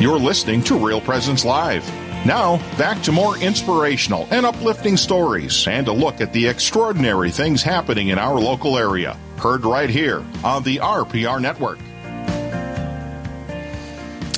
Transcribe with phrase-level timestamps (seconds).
[0.00, 1.84] You're listening to Real Presence Live.
[2.24, 7.64] Now, back to more inspirational and uplifting stories and a look at the extraordinary things
[7.64, 9.18] happening in our local area.
[9.38, 11.80] Heard right here on the RPR Network.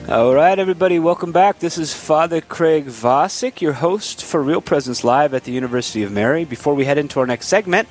[0.09, 1.59] All right, everybody, welcome back.
[1.59, 6.11] This is Father Craig Vosick, your host for Real Presence Live at the University of
[6.11, 6.47] Mary.
[6.47, 7.87] Before we head into our next segment,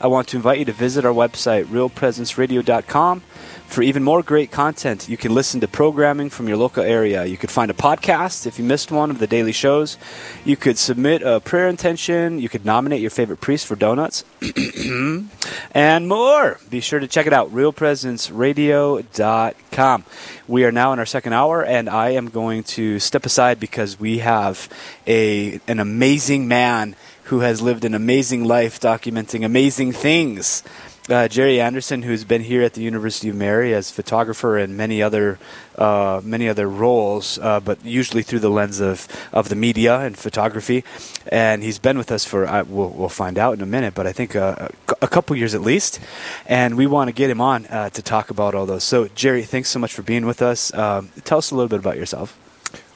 [0.00, 3.22] I want to invite you to visit our website, realpresenceradio.com
[3.66, 7.24] for even more great content, you can listen to programming from your local area.
[7.24, 9.98] You could find a podcast if you missed one of the daily shows.
[10.44, 12.38] You could submit a prayer intention.
[12.38, 14.22] You could nominate your favorite priest for donuts.
[15.72, 16.60] and more.
[16.70, 20.04] Be sure to check it out, realpresenceradio.com.
[20.46, 23.98] We are now in our second hour, and I am going to step aside because
[23.98, 24.68] we have
[25.06, 30.62] a an amazing man who has lived an amazing life documenting amazing things
[31.10, 35.02] uh, Jerry Anderson, who's been here at the University of Mary as photographer and many
[35.02, 35.38] other
[35.76, 40.16] uh, many other roles, uh, but usually through the lens of, of the media and
[40.16, 40.84] photography.
[41.28, 44.06] And he's been with us for uh, we'll, we'll find out in a minute, but
[44.06, 44.68] I think uh,
[45.02, 46.00] a couple years at least.
[46.46, 48.84] And we want to get him on uh, to talk about all those.
[48.84, 50.72] So Jerry, thanks so much for being with us.
[50.72, 52.38] Um, tell us a little bit about yourself.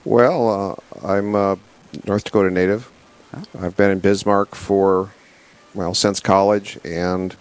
[0.04, 1.58] Well, I'm a
[2.06, 2.90] North Dakota native.
[3.60, 5.12] I've been in Bismarck for
[5.74, 7.36] well since college and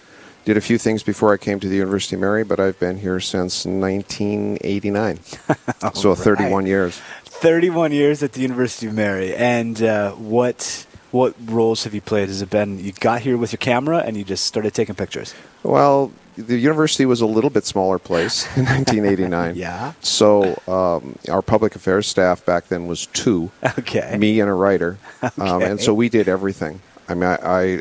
[0.46, 2.98] did a few things before I came to the University of Mary, but I've been
[2.98, 5.20] here since 1989.
[5.94, 6.18] so right.
[6.18, 7.02] 31 years.
[7.26, 9.36] 31 years at the University of Mary.
[9.36, 12.27] And uh, what what roles have you played?
[12.30, 15.33] Has it been you got here with your camera and you just started taking pictures?
[15.63, 19.55] Well, the university was a little bit smaller place in 1989.
[19.55, 19.94] yeah.
[20.02, 23.50] So um, our public affairs staff back then was two.
[23.80, 24.16] Okay.
[24.17, 24.97] Me and a writer.
[25.23, 25.41] okay.
[25.41, 26.81] Um, and so we did everything.
[27.09, 27.35] I mean, I,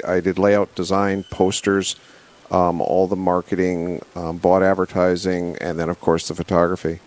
[0.06, 1.97] I, I did layout design, posters,
[2.50, 7.00] um, all the marketing, um, bought advertising, and then of course the photography.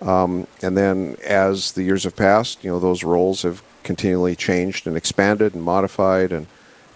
[0.00, 4.86] Um, and then as the years have passed, you know those roles have continually changed
[4.86, 6.32] and expanded and modified.
[6.32, 6.46] And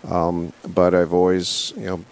[0.06, 2.04] um, but I've always you know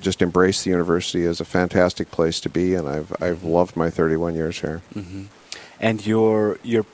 [0.00, 3.90] just embraced the university as a fantastic place to be, and I've I've loved my
[3.90, 4.82] 31 years here.
[4.94, 5.24] Mm-hmm.
[5.78, 6.84] And your your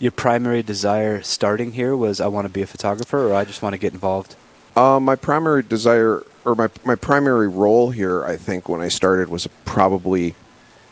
[0.00, 3.62] your primary desire starting here was I want to be a photographer, or I just
[3.62, 4.34] want to get involved.
[4.74, 9.28] Uh, my primary desire or my my primary role here, I think, when I started
[9.28, 10.34] was probably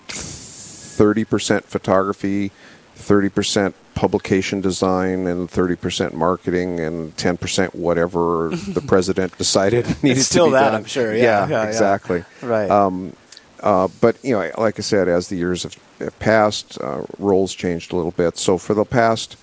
[0.08, 2.52] thirty percent photography,
[2.94, 9.84] thirty percent publication design, and thirty percent marketing, and ten percent whatever the president decided
[10.04, 10.74] needed still to be that, done.
[10.76, 11.14] I'm sure.
[11.14, 12.24] Yeah, yeah, yeah exactly.
[12.40, 12.48] Yeah.
[12.48, 12.70] Right.
[12.70, 13.12] Um,
[13.60, 17.52] uh, but you know, like I said, as the years have, have passed, uh, roles
[17.52, 18.38] changed a little bit.
[18.38, 19.36] So for the past,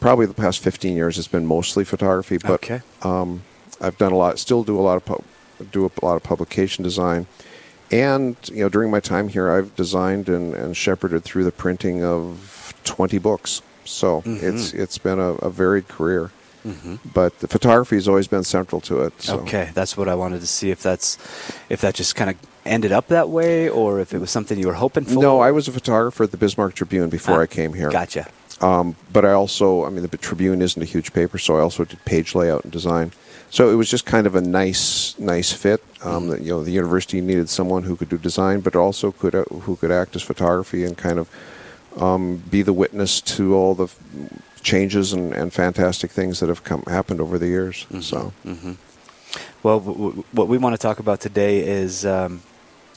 [0.00, 2.38] probably the past 15 years, it's been mostly photography.
[2.38, 2.80] But okay.
[3.02, 3.44] um,
[3.80, 5.24] I've done a lot, still do a lot of
[5.70, 7.28] do a lot of publication design,
[7.92, 12.02] and you know during my time here, I've designed and, and shepherded through the printing
[12.02, 13.62] of 20 books.
[13.86, 14.46] So mm-hmm.
[14.46, 16.30] it's it's been a, a varied career.
[16.66, 16.96] Mm-hmm.
[17.14, 19.22] But the photography has always been central to it.
[19.22, 19.38] So.
[19.40, 21.16] Okay, that's what I wanted to see if that's
[21.68, 24.66] if that just kind of ended up that way, or if it was something you
[24.66, 25.20] were hoping for.
[25.20, 27.90] No, I was a photographer at the Bismarck Tribune before ah, I came here.
[27.90, 28.26] Gotcha.
[28.60, 31.84] Um, but I also, I mean, the Tribune isn't a huge paper, so I also
[31.84, 33.12] did page layout and design.
[33.50, 35.82] So it was just kind of a nice, nice fit.
[36.02, 39.34] Um, that, you know, the university needed someone who could do design, but also could
[39.34, 41.28] uh, who could act as photography and kind of
[41.96, 43.98] um, be the witness to all the f-
[44.62, 47.84] changes and, and, fantastic things that have come happened over the years.
[47.84, 48.00] Mm-hmm.
[48.00, 48.72] So, mm-hmm.
[49.62, 52.42] well, w- w- what we want to talk about today is um,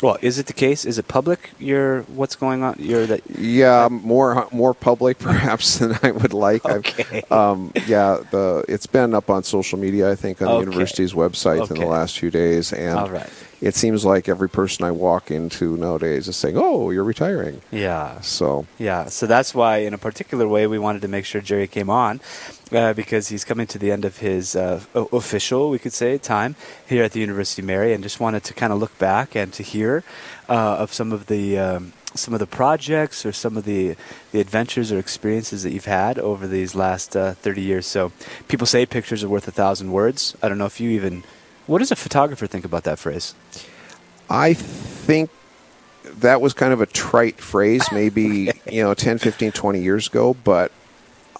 [0.02, 0.86] well, is it the case?
[0.86, 1.52] Is it public?
[1.59, 2.76] Your what's going on?
[2.80, 6.66] Your that yeah, more more public perhaps than I would like.
[6.66, 7.24] Okay.
[7.30, 10.12] Um, yeah, the it's been up on social media.
[10.12, 10.66] I think on okay.
[10.66, 11.76] the university's website okay.
[11.76, 13.30] in the last few days, and All right
[13.62, 18.22] it seems like every person I walk into nowadays is saying, "Oh, you're retiring." Yeah.
[18.22, 18.66] So.
[18.78, 19.06] Yeah.
[19.06, 22.22] So that's why, in a particular way, we wanted to make sure Jerry came on
[22.72, 26.56] uh, because he's coming to the end of his uh, official, we could say, time
[26.88, 29.52] here at the University of Mary, and just wanted to kind of look back and
[29.53, 30.03] to hear
[30.47, 31.58] uh, of some of the.
[31.59, 33.96] Um, some of the projects or some of the,
[34.32, 37.85] the adventures or experiences that you've had over these last uh, 30 years.
[37.85, 38.11] So,
[38.47, 40.35] people say pictures are worth a thousand words.
[40.41, 41.23] I don't know if you even
[41.70, 43.36] what does a photographer think about that phrase?
[44.28, 45.30] I think
[46.04, 48.76] that was kind of a trite phrase maybe, okay.
[48.76, 50.72] you know, 10, 15, 20 years ago, but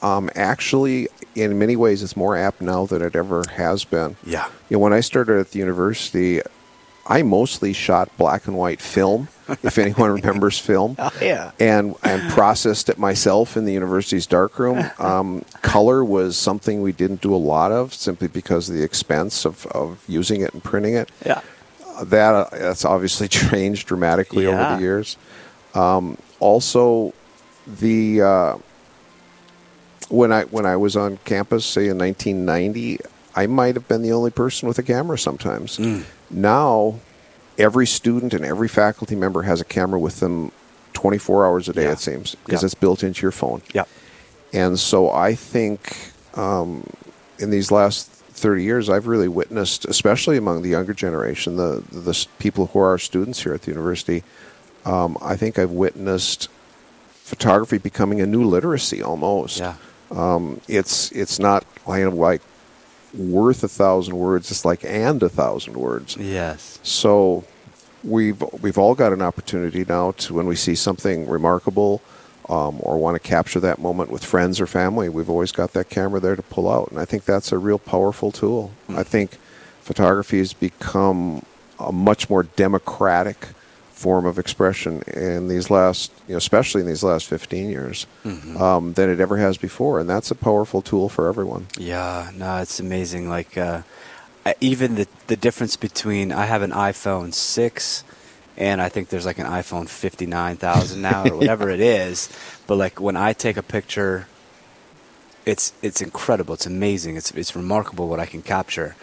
[0.04, 4.16] um, actually, in many ways, it's more apt now than it ever has been.
[4.24, 4.48] Yeah.
[4.70, 6.42] You know, when I started at the university,
[7.08, 9.30] I mostly shot black and white film,
[9.63, 10.96] if anyone remembers film.
[11.00, 11.51] Oh, yeah.
[11.60, 14.84] And, and processed it myself in the university's darkroom.
[15.00, 19.46] Um, color was something we didn't do a lot of simply because of the expense
[19.46, 21.10] of, of using it and printing it.
[21.25, 21.42] Yeah.
[21.96, 24.50] Uh, that uh, that's obviously changed dramatically yeah.
[24.50, 25.18] over the years.
[25.74, 27.13] Um, also,
[27.66, 28.57] the uh,
[30.10, 33.00] when I when I was on campus, say in 1990,
[33.36, 35.18] I might have been the only person with a camera.
[35.18, 36.04] Sometimes Mm.
[36.30, 37.00] now,
[37.59, 40.51] every student and every faculty member has a camera with them
[40.94, 41.83] 24 hours a day.
[41.83, 41.91] Yeah.
[41.91, 42.65] It seems because Yeah.
[42.67, 43.61] it's built into your phone.
[43.73, 43.83] Yeah.
[44.53, 45.95] And so I think
[46.33, 46.83] um,
[47.38, 52.25] in these last 30 years, I've really witnessed, especially among the younger generation, the, the
[52.39, 54.23] people who are our students here at the university,
[54.85, 56.47] um, I think I've witnessed
[57.11, 59.59] photography becoming a new literacy almost.
[59.59, 59.75] Yeah.
[60.11, 62.41] Um, it's, it's not like
[63.13, 66.17] worth a thousand words, it's like and a thousand words.
[66.17, 66.79] Yes.
[66.83, 67.44] So
[68.03, 72.01] we've we've all got an opportunity now to when we see something remarkable
[72.50, 75.89] um, or want to capture that moment with friends or family, we've always got that
[75.89, 78.71] camera there to pull out, and I think that's a real powerful tool.
[78.89, 79.38] I think
[79.81, 81.45] photography has become
[81.79, 83.50] a much more democratic
[84.00, 88.07] form of expression in these last, you know, especially in these last 15 years,
[88.57, 91.68] um, than it ever has before, and that's a powerful tool for everyone.
[91.78, 93.28] Yeah, no, it's amazing.
[93.30, 93.81] Like uh,
[94.62, 98.04] even the the difference between I have an iPhone six,
[98.57, 102.30] and I think there's like an iPhone fifty nine thousand now or whatever it is.
[102.68, 104.28] But like when I take a picture,
[105.45, 106.54] it's it's incredible.
[106.54, 107.18] It's amazing.
[107.18, 108.95] It's it's remarkable what I can capture.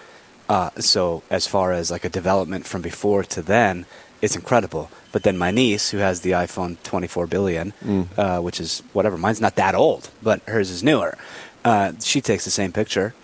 [0.49, 3.85] Uh, so as far as like a development from before to then,
[4.23, 4.91] it's incredible.
[5.13, 7.73] But then my niece, who has the iPhone 24 billion,
[8.17, 11.17] uh, which is whatever, mine's not that old, but hers is newer.
[11.65, 13.15] Uh, she takes the same picture,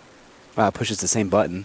[0.56, 1.64] uh, pushes the same button,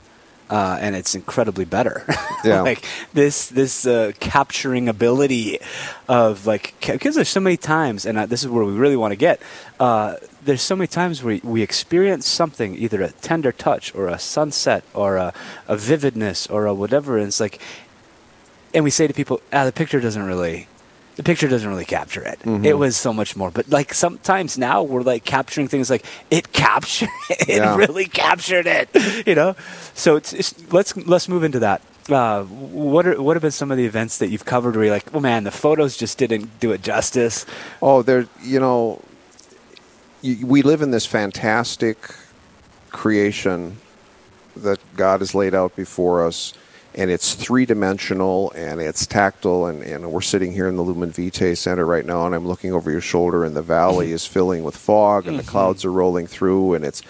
[0.49, 2.05] uh, and it's incredibly better.
[2.43, 2.61] Yeah.
[2.61, 5.57] like this this uh, capturing ability
[6.07, 9.11] of like because there's so many times, and uh, this is where we really want
[9.11, 9.41] to get.
[9.79, 10.15] Uh,
[10.45, 14.83] there's so many times where we experience something, either a tender touch or a sunset
[14.93, 15.33] or a,
[15.67, 17.59] a vividness or a whatever, and it's like,
[18.73, 20.67] and we say to people, ah, the picture doesn't really.
[21.15, 22.39] The picture doesn't really capture it.
[22.45, 23.49] It was so much more.
[23.49, 27.75] But like sometimes now we're like capturing things like it captured it Yeah.
[27.75, 28.89] really captured it.
[29.25, 29.55] You know?
[29.95, 31.81] So it's, it's let's let's move into that.
[32.07, 34.93] Uh, what are what have been some of the events that you've covered where you're
[34.93, 37.47] like, oh man, the photos just didn't do it justice?
[37.81, 39.01] Oh, there, you know,
[40.23, 41.97] y- we live in this fantastic
[42.91, 43.77] creation
[44.55, 46.53] that God has laid out before us,
[46.97, 49.67] and it's three dimensional and it's tactile.
[49.67, 52.73] And, and we're sitting here in the Lumen Vitae Center right now, and I'm looking
[52.73, 56.25] over your shoulder, and the valley is filling with fog, and the clouds are rolling
[56.25, 57.03] through, and it's,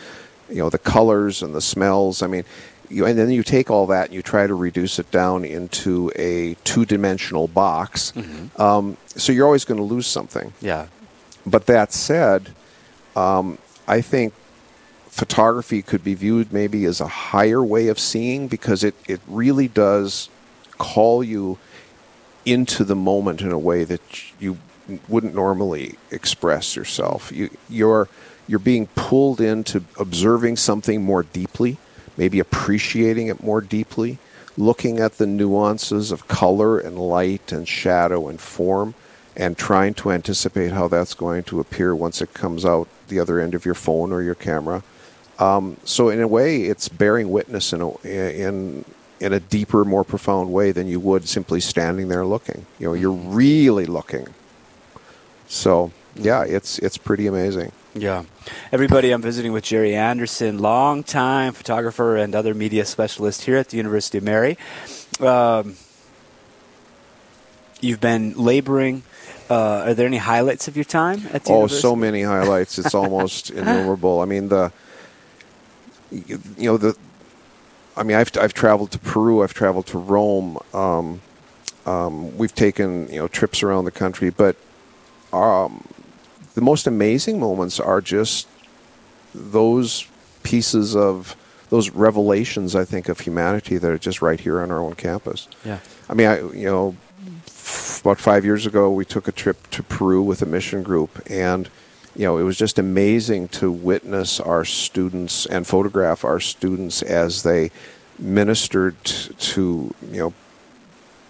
[0.49, 2.21] you know, the colors and the smells.
[2.21, 2.43] I mean,
[2.89, 6.11] you, and then you take all that and you try to reduce it down into
[6.15, 8.13] a two dimensional box.
[8.57, 10.53] Um, so you're always going to lose something.
[10.61, 10.87] Yeah.
[11.45, 12.49] But that said,
[13.15, 13.57] um,
[13.87, 14.33] I think
[15.17, 19.67] photography could be viewed maybe as a higher way of seeing because it, it really
[19.67, 20.29] does
[20.77, 21.57] call you
[22.45, 23.99] into the moment in a way that
[24.39, 24.59] you
[25.09, 27.31] wouldn't normally express yourself.
[27.31, 28.07] You, you're
[28.47, 31.77] you're being pulled into observing something more deeply,
[32.15, 34.19] maybe appreciating it more deeply,
[34.55, 38.93] looking at the nuances of color and light and shadow and form,
[39.35, 43.39] and trying to anticipate how that's going to appear once it comes out the other
[43.39, 44.83] end of your phone or your camera.
[45.39, 48.85] Um, so in a way, it's bearing witness in a, in
[49.19, 52.65] in a deeper, more profound way than you would simply standing there looking.
[52.79, 54.27] You know, you're really looking.
[55.47, 57.71] So yeah, it's it's pretty amazing.
[57.93, 58.23] Yeah.
[58.71, 63.77] Everybody, I'm visiting with Jerry Anderson, longtime photographer and other media specialist here at the
[63.77, 64.57] University of Mary.
[65.19, 65.75] Um,
[67.81, 69.03] you've been laboring.
[69.49, 71.81] Uh, are there any highlights of your time at the Oh, university?
[71.81, 72.77] so many highlights.
[72.77, 74.19] It's almost innumerable.
[74.21, 74.71] I mean the
[76.11, 76.95] you you know the
[77.95, 80.57] I mean I've I've traveled to Peru, I've traveled to Rome.
[80.73, 81.21] Um,
[81.85, 84.55] um, we've taken you know trips around the country, but
[85.33, 85.87] um,
[86.53, 88.47] the most amazing moments are just
[89.33, 90.07] those
[90.43, 91.35] pieces of
[91.69, 95.47] those revelations I think of humanity that are just right here on our own campus.
[95.65, 95.79] Yeah.
[96.09, 96.95] I mean, I you know,
[97.45, 101.21] f- about five years ago, we took a trip to Peru with a mission group,
[101.29, 101.69] and
[102.17, 107.43] you know, it was just amazing to witness our students and photograph our students as
[107.43, 107.69] they
[108.17, 110.33] ministered to you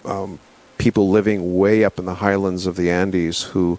[0.05, 0.39] know um,
[0.77, 3.77] people living way up in the highlands of the Andes who.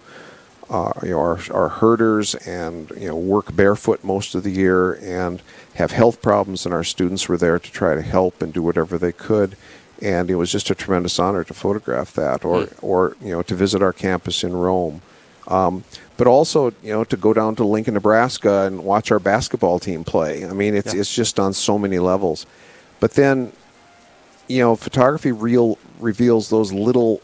[0.71, 4.93] Uh, you know, are, are herders and you know work barefoot most of the year
[5.01, 5.41] and
[5.73, 8.99] have health problems, and our students were there to try to help and do whatever
[8.99, 9.57] they could.
[9.99, 13.55] And it was just a tremendous honor to photograph that, or or you know to
[13.55, 15.01] visit our campus in Rome,
[15.49, 15.83] um,
[16.17, 20.03] but also you know to go down to Lincoln, Nebraska, and watch our basketball team
[20.03, 20.45] play.
[20.45, 21.01] I mean, it's Yeah.
[21.01, 22.45] it's just on so many levels.
[22.99, 23.51] But then,
[24.47, 27.21] you know, photography real reveals those little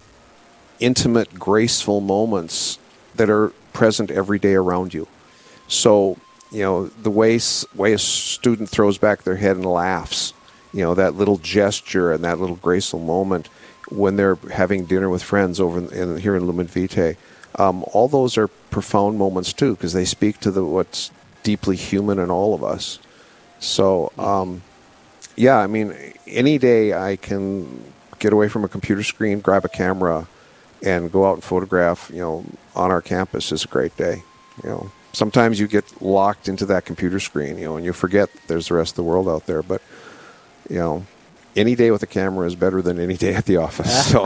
[0.79, 2.79] intimate, graceful moments
[3.15, 5.07] that are present every day around you.
[5.67, 6.17] So,
[6.51, 7.39] you know the way
[7.75, 10.33] way a student throws back their head and laughs,
[10.73, 13.49] you know that little gesture and that little graceful moment
[13.89, 17.17] when they're having dinner with friends over in, in here in Lumen Vitae.
[17.57, 21.11] Um, all those are profound moments too because they speak to the what's
[21.43, 22.99] deeply human in all of us.
[23.59, 24.61] So, um,
[25.35, 25.95] yeah, I mean,
[26.27, 27.83] any day I can
[28.19, 30.27] get away from a computer screen, grab a camera,
[30.83, 32.45] and go out and photograph, you know,
[32.75, 34.23] on our campus is a great day.
[34.63, 38.29] You know, sometimes you get locked into that computer screen, you know, and you forget
[38.47, 39.63] there's the rest of the world out there.
[39.63, 39.81] But,
[40.69, 41.05] you know,
[41.55, 44.11] any day with a camera is better than any day at the office.
[44.11, 44.25] So,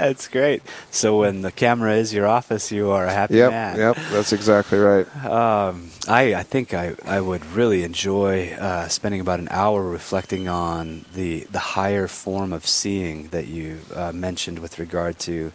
[0.00, 0.62] That's great.
[0.90, 3.78] So when the camera is your office, you are a happy yep, man.
[3.78, 5.06] yep, that's exactly right.
[5.24, 10.48] Um, I, I think I, I would really enjoy uh, spending about an hour reflecting
[10.48, 15.52] on the the higher form of seeing that you uh, mentioned with regard to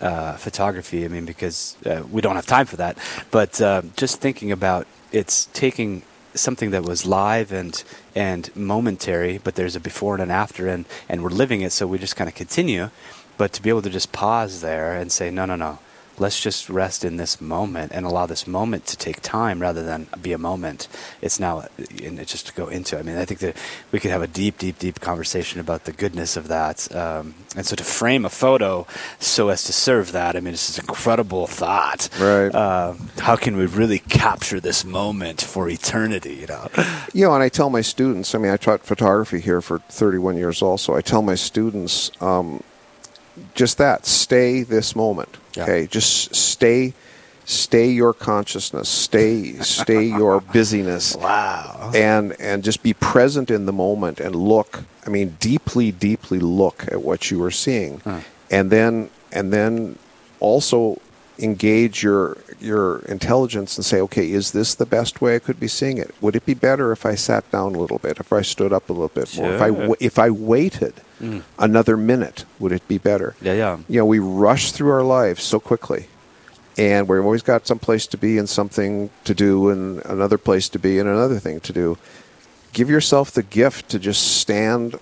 [0.00, 1.04] uh, photography.
[1.04, 2.98] I mean, because uh, we don't have time for that,
[3.30, 6.02] but uh, just thinking about it's taking
[6.34, 7.82] something that was live and
[8.14, 11.86] and momentary, but there's a before and an after, and and we're living it, so
[11.86, 12.90] we just kind of continue.
[13.36, 15.78] But to be able to just pause there and say, no, no, no,
[16.18, 20.06] let's just rest in this moment and allow this moment to take time rather than
[20.20, 20.88] be a moment.
[21.20, 22.98] It's now, and it's just to go into.
[22.98, 23.56] I mean, I think that
[23.92, 26.94] we could have a deep, deep, deep conversation about the goodness of that.
[26.94, 28.86] Um, and so to frame a photo
[29.18, 32.08] so as to serve that, I mean, it's an incredible thought.
[32.18, 32.54] Right.
[32.54, 36.34] Uh, how can we really capture this moment for eternity?
[36.34, 36.68] You know.
[37.12, 40.36] You know, and I tell my students, I mean, I taught photography here for 31
[40.36, 40.94] years also.
[40.94, 42.62] I tell my students um,
[43.54, 45.36] just that stay this moment.
[45.56, 45.62] Yeah.
[45.64, 45.86] Okay.
[45.86, 46.94] Just stay.
[47.48, 48.88] Stay your consciousness.
[48.88, 51.16] Stay, stay your busyness.
[51.16, 51.92] Wow.
[51.94, 56.84] and and just be present in the moment and look i mean deeply deeply look
[56.90, 58.18] at what you are seeing Huh.
[58.50, 59.96] and then and then
[60.40, 61.00] also
[61.38, 65.68] engage your your intelligence and say okay is this the best way i could be
[65.68, 68.40] seeing it would it be better if i sat down a little bit if i
[68.40, 71.42] stood up a little bit more if i if i waited Mm.
[71.58, 73.78] another minute would it be better Yeah, yeah.
[73.88, 76.08] you know, we rush through our lives so quickly.
[76.76, 80.68] And we've always got some place to be and something to do and another place
[80.68, 81.96] to be and another thing to do.
[82.74, 84.96] Give yourself the gift to just stand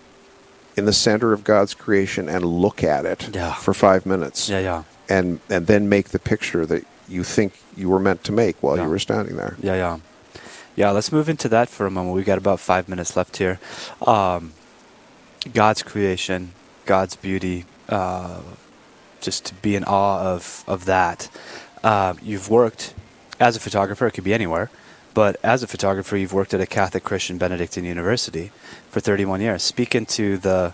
[0.76, 3.54] in the center of God's creation and look at it Yeah.
[3.54, 4.48] for five minutes.
[4.48, 4.82] Yeah, yeah.
[5.08, 8.76] And and then make the picture that you think you were meant to make while
[8.76, 8.84] Yeah.
[8.84, 9.56] you were standing there.
[9.60, 9.98] Yeah, yeah.
[10.76, 12.16] Yeah, let's move into that for a moment.
[12.16, 13.60] We've got about five minutes left here.
[14.06, 14.52] Um,
[15.52, 16.52] God's creation,
[16.86, 18.40] God's beauty, uh,
[19.20, 21.28] just to be in awe of, of that.
[21.84, 22.94] Uh, you've worked
[23.38, 24.70] as a photographer, it could be anywhere,
[25.12, 28.50] but as a photographer, you've worked at a Catholic Christian Benedictine University
[28.90, 29.62] for 31 years.
[29.62, 30.72] Speak into the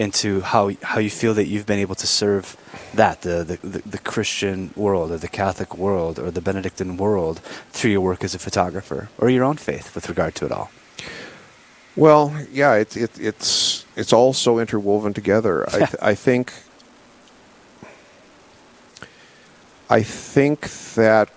[0.00, 2.56] into how how you feel that you've been able to serve
[2.94, 7.40] that the the, the, Christian world or the Catholic world or the Benedictine world
[7.70, 10.70] through your work as a photographer or your own faith with regard to it all.
[11.96, 15.68] Well, yeah, it, it, it's it's all so interwoven together.
[15.68, 16.54] I, th- I think
[19.90, 20.60] I think
[20.94, 21.28] that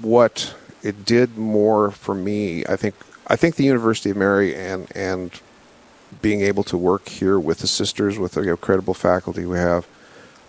[0.00, 2.94] what it did more for me, I think
[3.26, 5.30] I think the University of Mary and and
[6.20, 9.86] being able to work here with the sisters, with the incredible faculty we have,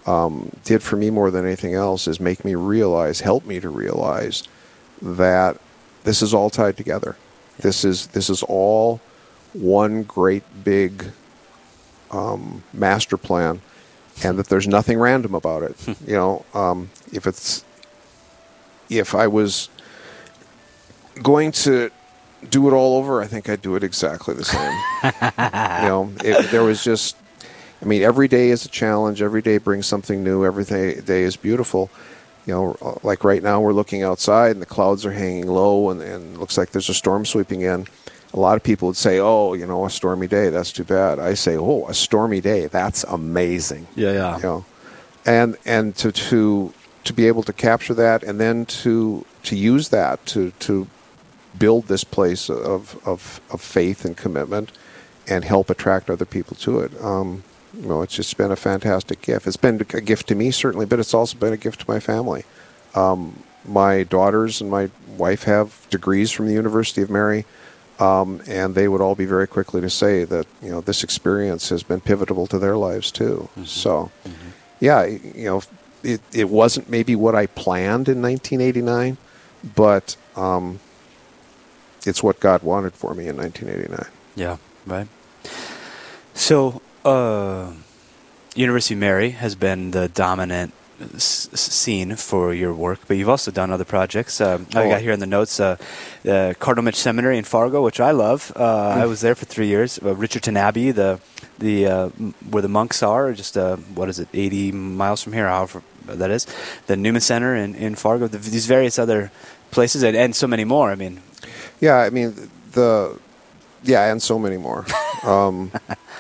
[0.06, 3.70] um, did for me more than anything else is make me realize, help me to
[3.70, 4.44] realize
[5.02, 5.58] that
[6.04, 7.16] this is all tied together.
[7.60, 9.00] This is this is all
[9.54, 11.06] one great big
[12.12, 13.62] um, master plan,
[14.24, 15.88] and that there's nothing random about it.
[16.08, 17.64] you know, um, if it's
[18.90, 19.70] if I was
[21.22, 21.92] going to
[22.50, 24.78] do it all over, I think I'd do it exactly the same.
[25.04, 27.18] you know, it, there was just.
[27.82, 29.22] I mean, every day is a challenge.
[29.22, 30.46] Every day brings something new.
[30.46, 31.90] Every day day is beautiful.
[32.46, 35.90] You know, uh, like right now, we're looking outside and the clouds are hanging low,
[35.90, 37.88] and, and it looks like there's a storm sweeping in.
[38.34, 40.50] A lot of people would say, "Oh, you know, a stormy day.
[40.50, 42.68] That's too bad." I say, "Oh, a stormy day.
[42.68, 44.38] That's amazing." Yeah, yeah.
[44.38, 44.66] You know,
[45.26, 46.74] and and to to
[47.04, 50.88] to be able to capture that, and then to to use that to to
[51.58, 54.72] build this place of of, of faith and commitment,
[55.28, 56.92] and help attract other people to it.
[57.02, 57.44] Um,
[57.74, 59.48] you know, it's just been a fantastic gift.
[59.48, 62.00] It's been a gift to me certainly, but it's also been a gift to my
[62.00, 62.44] family.
[62.94, 67.46] Um, my daughters and my wife have degrees from the University of Mary,
[68.00, 71.70] um, and they would all be very quickly to say that you know this experience
[71.70, 73.50] has been pivotal to their lives too.
[73.66, 74.12] So,
[74.80, 75.62] yeah, you know,
[76.04, 79.18] it it wasn't maybe what I planned in 1989,
[79.76, 80.80] but um,
[82.06, 84.08] it's what God wanted for me in 1989.
[84.36, 85.08] Yeah, right.
[86.34, 87.72] So, uh,
[88.56, 90.74] University of Mary has been the dominant
[91.16, 94.40] s- seen for your work, but you've also done other projects.
[94.42, 94.90] Um, I Oh.
[94.90, 95.78] got here in the notes uh,
[96.24, 98.52] the Cardinal Muench Seminary in Fargo, which I love.
[98.56, 98.64] Uh,
[99.04, 100.00] I was there for three years.
[100.04, 101.20] Uh, Richardton Abbey, the
[101.60, 105.34] the uh, m- where the monks are, just uh, what is it, 80 miles from
[105.34, 106.48] here, however that is.
[106.88, 108.28] The Newman Center in, in Fargo.
[108.28, 109.32] The, these various other
[109.72, 110.92] places, and, and so many more.
[110.92, 111.22] I mean,
[111.80, 113.20] Yeah, I mean the
[113.84, 114.86] yeah, and so many more,
[115.24, 115.72] um,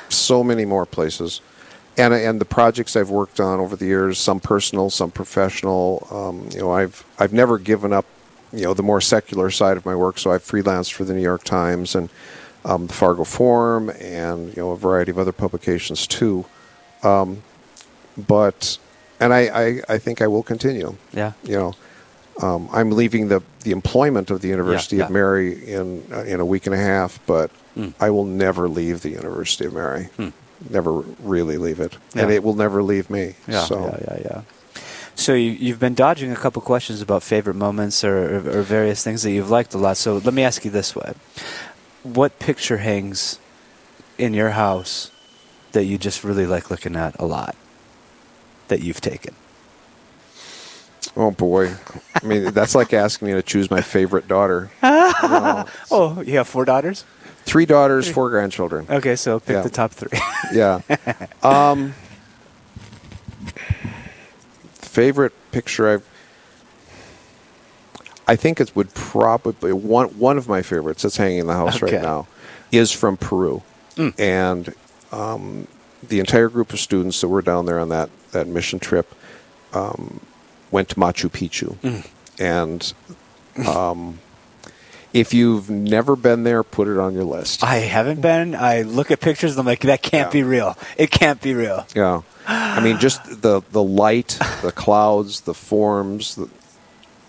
[0.09, 1.41] so many more places,
[1.97, 6.07] and and the projects I've worked on over the years, some personal, some professional.
[6.11, 8.05] Um, you know, I've I've never given up,
[8.51, 10.19] you know, the more secular side of my work.
[10.19, 12.09] So I've freelanced for the New York Times and
[12.65, 16.45] um, the Fargo Forum, and you know, a variety of other publications too.
[17.03, 17.43] Um,
[18.17, 18.77] but
[19.19, 21.33] and I, I I think I will continue yeah.
[21.43, 21.75] you know,
[22.41, 25.11] um, I'm leaving the, the employment of the University Yeah, of.
[25.11, 27.91] Mary in uh, in a week and a half, but Mm.
[27.99, 30.09] I will never leave the University of Mary.
[30.69, 33.33] Never really leave it, and it will never leave me.
[33.47, 34.41] Yeah, so yeah, yeah, yeah.
[35.15, 39.03] So you, you've been dodging a couple questions about favorite moments or, or, or various
[39.03, 39.97] things that you've liked a lot.
[39.97, 41.13] So let me ask you this way:
[42.03, 43.39] What picture hangs
[44.19, 45.09] in your house
[45.71, 47.55] that you just really like looking at a lot
[48.67, 49.33] that you've taken?
[51.15, 51.73] Oh boy,
[52.21, 54.71] I mean that's like asking me to choose my favorite daughter.
[54.81, 57.05] Know, Oh, you have four daughters.
[57.45, 58.85] three daughters, four grandchildren.
[58.89, 59.61] Okay, so pick Yeah.
[59.61, 60.17] the top three.
[60.53, 60.81] Yeah.
[61.41, 61.93] Um,
[64.75, 66.07] favorite picture I've.
[68.27, 71.81] I think it would probably one one of my favorites that's hanging in the house
[71.81, 71.95] Okay.
[71.97, 72.27] right now
[72.71, 73.61] is from Peru,
[74.17, 74.73] and
[75.11, 75.67] um,
[76.01, 79.13] the entire group of students that were down there on that that mission trip
[79.73, 80.21] um,
[80.73, 81.77] went to Machu Picchu,
[82.39, 82.93] and
[83.65, 84.19] um,
[85.13, 87.63] if you've never been there, put it on your list.
[87.63, 88.55] I haven't been.
[88.55, 90.31] I look at pictures and I'm like, that can't Yeah.
[90.41, 90.77] be real.
[90.97, 91.85] It can't be real.
[91.95, 96.35] Yeah, I mean, just the the light, the clouds, the forms.
[96.35, 96.49] The,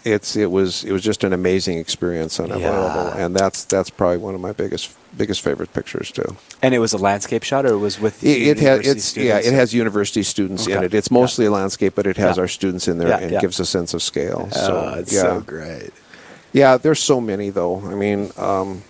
[0.04, 2.56] it's it was it was just an amazing experience on Yeah.
[2.71, 6.36] level, and that's that's probably one of my biggest biggest favorite pictures too.
[6.62, 9.16] And it was a landscape shot, or it was with It, it has university it's
[9.16, 9.46] yeah, students?
[9.48, 10.94] it has university students in it.
[10.94, 12.42] It's mostly a landscape, but it has Yeah.
[12.42, 13.40] our students in there Yeah, and yeah.
[13.40, 14.48] gives a sense of scale.
[14.52, 15.90] So Oh, it's yeah, so great.
[16.52, 16.76] yeah.
[16.76, 17.80] There's so many though.
[17.86, 18.30] I mean.
[18.36, 18.82] Um,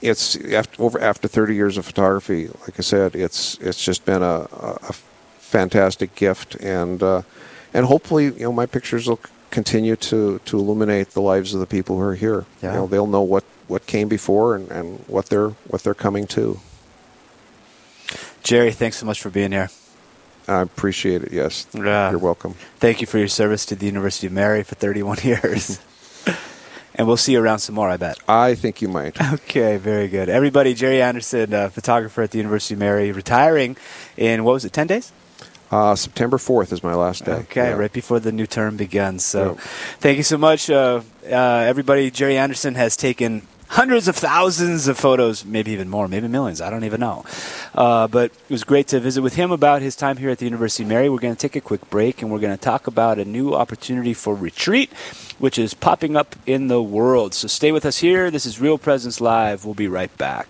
[0.00, 2.46] it's after over after 30 years of photography.
[2.46, 4.92] Like I said, it's it's just been a, a, a
[5.38, 7.22] fantastic gift, and uh,
[7.74, 9.18] and hopefully, you know, my pictures will
[9.50, 12.44] continue to to illuminate the lives of the people who are here.
[12.62, 12.70] Yeah.
[12.74, 16.26] You know, they'll know what what came before and, and what they're what they're coming
[16.28, 16.58] to.
[18.42, 19.70] Jerry, thanks so much for being here.
[20.46, 21.32] I appreciate it.
[21.32, 22.54] Yes, you're welcome.
[22.78, 25.78] Thank you for your service to the University of Mary for 31 years.
[26.94, 28.18] and we'll see you around some more, I bet.
[28.26, 29.16] I think you might.
[29.34, 30.30] Okay, very good.
[30.30, 33.76] Everybody, Jerry Anderson, uh, photographer at the University of Mary, retiring
[34.16, 35.12] in, what was it, 10 days?
[35.70, 37.32] Uh, September 4th is my last day.
[37.32, 37.74] Okay, Yeah.
[37.76, 39.26] right before the new term begins.
[39.26, 39.60] So, Yeah.
[40.00, 42.10] thank you so much, uh, uh, everybody.
[42.10, 46.60] Jerry Anderson has taken hundreds of thousands of photos, maybe even more, maybe millions.
[46.60, 47.24] I don't even know.
[47.74, 50.44] Uh, but it was great to visit with him about his time here at the
[50.44, 51.08] University of Mary.
[51.08, 53.54] We're going to take a quick break and we're going to talk about a new
[53.54, 54.92] opportunity for retreat,
[55.38, 57.34] which is popping up in the world.
[57.34, 58.30] So, stay with us here.
[58.30, 59.64] This is Real Presence Live.
[59.64, 60.48] We'll be right back.